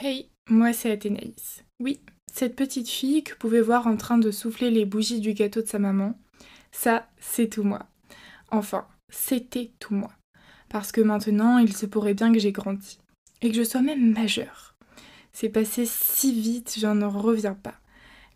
[0.00, 1.64] Hey, moi c'est Athénaïs.
[1.80, 1.98] Oui,
[2.32, 5.60] cette petite fille que vous pouvez voir en train de souffler les bougies du gâteau
[5.60, 6.16] de sa maman,
[6.70, 7.84] ça, c'est tout moi.
[8.52, 10.12] Enfin, c'était tout moi.
[10.68, 13.00] Parce que maintenant, il se pourrait bien que j'ai grandi.
[13.42, 14.76] Et que je sois même majeure.
[15.32, 17.74] C'est passé si vite, j'en reviens pas.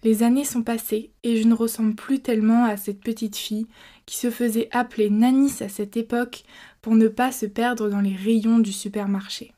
[0.03, 3.69] Les années sont passées et je ne ressemble plus tellement à cette petite fille
[4.05, 6.43] qui se faisait appeler Nanis à cette époque
[6.81, 9.53] pour ne pas se perdre dans les rayons du supermarché.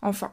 [0.00, 0.32] Enfin,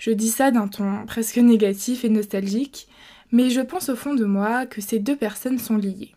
[0.00, 2.88] je dis ça d'un ton presque négatif et nostalgique,
[3.32, 6.14] mais je pense au fond de moi que ces deux personnes sont liées.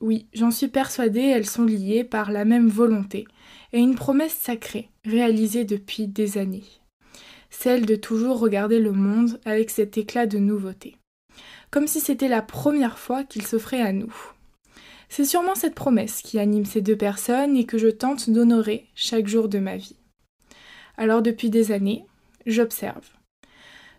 [0.00, 3.26] Oui, j'en suis persuadée, elles sont liées par la même volonté
[3.72, 6.64] et une promesse sacrée réalisée depuis des années.
[7.48, 10.96] Celle de toujours regarder le monde avec cet éclat de nouveauté.
[11.70, 14.14] Comme si c'était la première fois qu'il s'offrait à nous.
[15.08, 19.28] C'est sûrement cette promesse qui anime ces deux personnes et que je tente d'honorer chaque
[19.28, 19.96] jour de ma vie.
[20.98, 22.04] Alors depuis des années,
[22.48, 23.06] j'observe.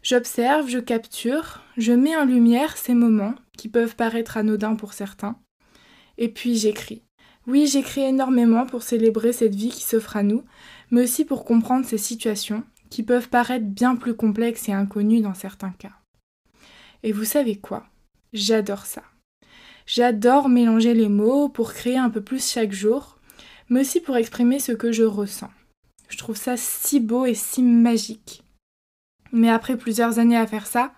[0.02, 5.40] J'observe, je capture, je mets en lumière ces moments qui peuvent paraître anodins pour certains.
[6.18, 7.04] Et puis j'écris.
[7.48, 10.44] Oui, j'écris énormément pour célébrer cette vie qui s'offre à nous,
[10.92, 15.34] mais aussi pour comprendre ces situations qui peuvent paraître bien plus complexes et inconnues dans
[15.36, 15.94] certains cas.
[17.04, 17.86] Et vous savez quoi?
[18.34, 19.04] J'adore ça.
[19.86, 23.20] J'adore mélanger les mots pour créer un peu plus chaque jour,
[23.70, 25.52] mais aussi pour exprimer ce que je ressens.
[26.10, 28.44] Je trouve ça si beau et si magique.
[29.32, 30.92] Mais après plusieurs années à faire ça,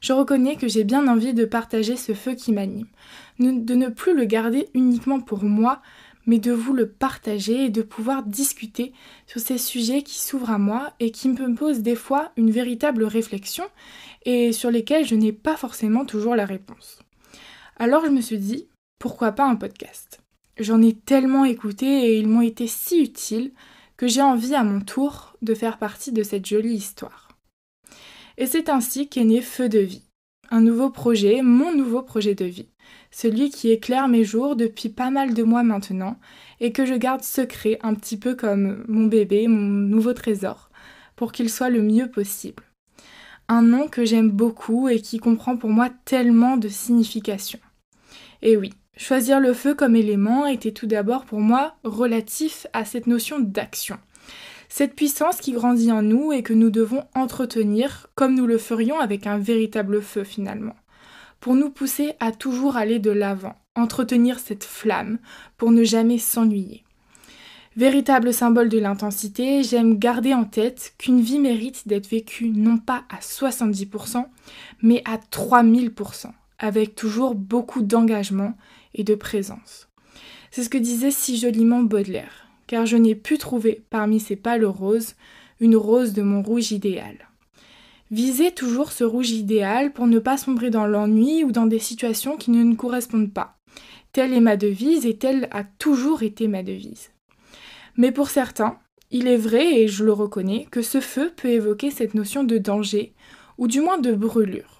[0.00, 2.88] je reconnais que j'ai bien envie de partager ce feu qui m'anime,
[3.38, 5.80] de ne plus le garder uniquement pour moi,
[6.26, 8.92] mais de vous le partager et de pouvoir discuter
[9.26, 13.04] sur ces sujets qui s'ouvrent à moi et qui me posent des fois une véritable
[13.04, 13.64] réflexion
[14.24, 17.00] et sur lesquels je n'ai pas forcément toujours la réponse.
[17.76, 20.20] Alors je me suis dit, pourquoi pas un podcast?
[20.58, 23.52] J'en ai tellement écouté et ils m'ont été si utiles
[23.96, 27.28] que j'ai envie à mon tour de faire partie de cette jolie histoire.
[28.36, 30.04] Et c'est ainsi qu'est né Feu de vie,
[30.50, 32.68] un nouveau projet, mon nouveau projet de vie,
[33.10, 36.18] celui qui éclaire mes jours depuis pas mal de mois maintenant
[36.60, 40.70] et que je garde secret un petit peu comme mon bébé, mon nouveau trésor,
[41.14, 42.64] pour qu'il soit le mieux possible.
[43.48, 47.60] Un nom que j'aime beaucoup et qui comprend pour moi tellement de signification.
[48.42, 53.08] Et oui, Choisir le feu comme élément était tout d'abord pour moi relatif à cette
[53.08, 53.98] notion d'action.
[54.68, 59.00] Cette puissance qui grandit en nous et que nous devons entretenir comme nous le ferions
[59.00, 60.76] avec un véritable feu finalement,
[61.40, 65.18] pour nous pousser à toujours aller de l'avant, entretenir cette flamme
[65.58, 66.84] pour ne jamais s'ennuyer.
[67.76, 73.02] Véritable symbole de l'intensité, j'aime garder en tête qu'une vie mérite d'être vécue non pas
[73.10, 74.24] à 70%,
[74.82, 76.30] mais à 3000%,
[76.60, 78.54] avec toujours beaucoup d'engagement
[78.94, 79.88] et de présence.
[80.50, 84.64] C'est ce que disait si joliment Baudelaire, car je n'ai pu trouver parmi ces pâles
[84.64, 85.14] roses
[85.60, 87.28] une rose de mon rouge idéal.
[88.10, 92.36] Visez toujours ce rouge idéal pour ne pas sombrer dans l'ennui ou dans des situations
[92.36, 93.56] qui ne nous correspondent pas.
[94.12, 97.10] Telle est ma devise et telle a toujours été ma devise.
[97.96, 98.78] Mais pour certains,
[99.10, 102.58] il est vrai, et je le reconnais, que ce feu peut évoquer cette notion de
[102.58, 103.14] danger,
[103.58, 104.73] ou du moins de brûlure.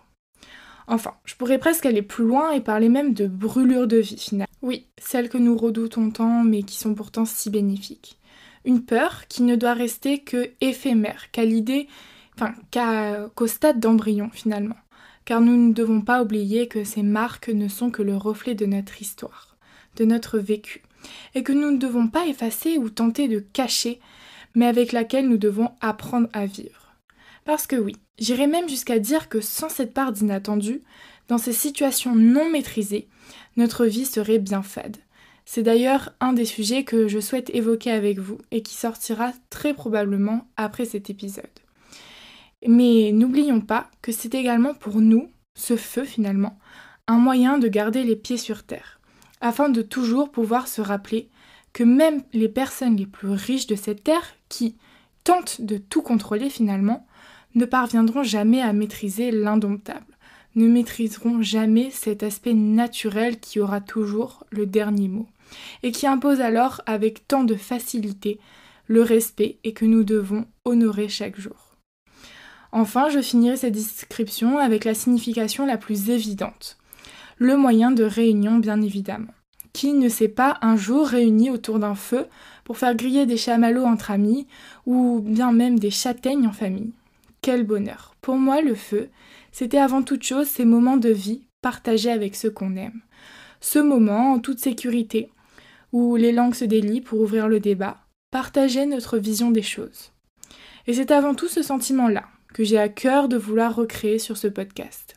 [0.87, 4.53] Enfin, je pourrais presque aller plus loin et parler même de brûlure de vie finalement.
[4.63, 8.19] Oui, celles que nous redoutons tant mais qui sont pourtant si bénéfiques.
[8.65, 11.89] Une peur qui ne doit rester que éphémère, qu'à l'idée,
[12.37, 12.55] enfin,
[13.35, 14.77] qu'au stade d'embryon finalement.
[15.25, 18.67] Car nous ne devons pas oublier que ces marques ne sont que le reflet de
[18.67, 19.57] notre histoire,
[19.97, 20.83] de notre vécu,
[21.35, 24.01] et que nous ne devons pas effacer ou tenter de cacher,
[24.55, 26.84] mais avec laquelle nous devons apprendre à vivre.
[27.45, 30.83] Parce que oui, j'irais même jusqu'à dire que sans cette part d'inattendu,
[31.29, 33.09] dans ces situations non maîtrisées,
[33.57, 34.97] notre vie serait bien fade.
[35.45, 39.75] C'est d'ailleurs un des sujets que je souhaite évoquer avec vous et qui sortira très
[39.75, 41.45] probablement après cet épisode.
[42.67, 46.59] Mais n'oublions pas que c'est également pour nous, ce feu finalement,
[47.07, 49.01] un moyen de garder les pieds sur terre,
[49.43, 51.29] afin de toujours pouvoir se rappeler
[51.75, 54.77] que même les personnes les plus riches de cette terre, qui
[55.25, 57.07] tentent de tout contrôler finalement,
[57.55, 60.17] ne parviendront jamais à maîtriser l'indomptable,
[60.57, 65.27] ne maîtriseront jamais cet aspect naturel qui aura toujours le dernier mot,
[65.83, 68.39] et qui impose alors avec tant de facilité
[68.87, 71.77] le respect et que nous devons honorer chaque jour.
[72.73, 76.77] Enfin, je finirai cette description avec la signification la plus évidente,
[77.39, 79.33] le moyen de réunion bien évidemment.
[79.73, 82.27] Qui ne s'est pas un jour réuni autour d'un feu
[82.65, 84.47] pour faire griller des chamallows entre amis
[84.87, 86.93] ou bien même des châtaignes en famille
[87.45, 88.15] quel bonheur.
[88.23, 89.11] Pour moi, le feu,
[89.53, 93.03] c'était avant toute chose ces moments de vie partagés avec ceux qu'on aime.
[93.61, 95.31] Ce moment, en toute sécurité,
[95.93, 97.99] où les langues se délient pour ouvrir le débat,
[98.31, 100.11] partager notre vision des choses.
[100.87, 102.25] Et c'est avant tout ce sentiment-là
[102.55, 105.17] que j'ai à cœur de vouloir recréer sur ce podcast.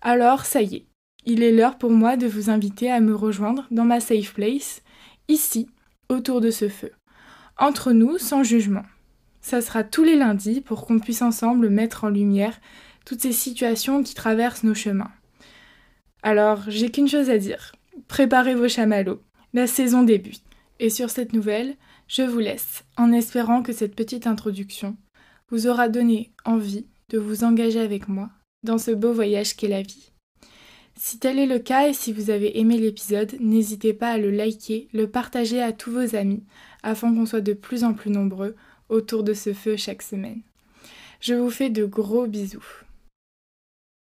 [0.00, 0.86] Alors, ça y est,
[1.26, 4.80] il est l'heure pour moi de vous inviter à me rejoindre dans ma safe place,
[5.28, 5.68] ici,
[6.08, 6.92] autour de ce feu.
[7.58, 8.84] Entre nous, sans jugement.
[9.44, 12.58] Ça sera tous les lundis pour qu'on puisse ensemble mettre en lumière
[13.04, 15.10] toutes ces situations qui traversent nos chemins.
[16.22, 17.72] Alors, j'ai qu'une chose à dire.
[18.08, 19.20] Préparez vos chamallows.
[19.52, 20.42] La saison débute.
[20.80, 21.76] Et sur cette nouvelle,
[22.08, 24.96] je vous laisse, en espérant que cette petite introduction
[25.50, 28.30] vous aura donné envie de vous engager avec moi
[28.62, 30.10] dans ce beau voyage qu'est la vie.
[30.96, 34.30] Si tel est le cas et si vous avez aimé l'épisode, n'hésitez pas à le
[34.30, 36.44] liker, le partager à tous vos amis,
[36.82, 38.56] afin qu'on soit de plus en plus nombreux
[38.88, 40.40] autour de ce feu chaque semaine.
[41.20, 42.83] Je vous fais de gros bisous.